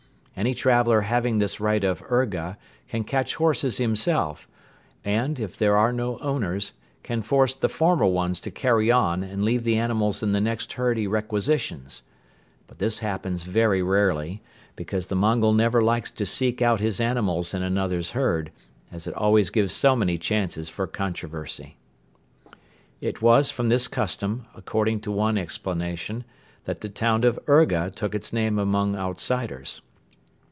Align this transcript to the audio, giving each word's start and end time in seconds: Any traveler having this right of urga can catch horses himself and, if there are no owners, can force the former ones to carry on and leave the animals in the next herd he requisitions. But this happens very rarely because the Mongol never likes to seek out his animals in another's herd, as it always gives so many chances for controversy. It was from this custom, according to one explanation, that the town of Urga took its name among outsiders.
Any 0.33 0.53
traveler 0.55 1.01
having 1.01 1.37
this 1.37 1.59
right 1.59 1.83
of 1.83 2.01
urga 2.09 2.57
can 2.87 3.03
catch 3.03 3.35
horses 3.35 3.77
himself 3.77 4.47
and, 5.05 5.39
if 5.39 5.55
there 5.55 5.75
are 5.77 5.93
no 5.93 6.17
owners, 6.17 6.71
can 7.03 7.21
force 7.21 7.53
the 7.53 7.69
former 7.69 8.07
ones 8.07 8.39
to 8.41 8.49
carry 8.49 8.89
on 8.89 9.23
and 9.23 9.43
leave 9.43 9.63
the 9.63 9.75
animals 9.77 10.23
in 10.23 10.31
the 10.31 10.39
next 10.41 10.73
herd 10.73 10.97
he 10.97 11.05
requisitions. 11.05 12.01
But 12.65 12.79
this 12.79 12.99
happens 12.99 13.43
very 13.43 13.83
rarely 13.83 14.41
because 14.75 15.07
the 15.07 15.15
Mongol 15.15 15.53
never 15.53 15.83
likes 15.83 16.09
to 16.11 16.25
seek 16.25 16.59
out 16.59 16.79
his 16.79 16.99
animals 16.99 17.53
in 17.53 17.61
another's 17.61 18.11
herd, 18.11 18.51
as 18.91 19.05
it 19.05 19.13
always 19.13 19.51
gives 19.51 19.73
so 19.75 19.95
many 19.95 20.17
chances 20.17 20.69
for 20.69 20.87
controversy. 20.87 21.77
It 22.99 23.21
was 23.21 23.51
from 23.51 23.69
this 23.69 23.87
custom, 23.87 24.45
according 24.55 25.01
to 25.01 25.11
one 25.11 25.37
explanation, 25.37 26.23
that 26.63 26.81
the 26.81 26.89
town 26.89 27.25
of 27.25 27.37
Urga 27.47 27.91
took 27.93 28.15
its 28.15 28.33
name 28.33 28.57
among 28.57 28.95
outsiders. 28.95 29.81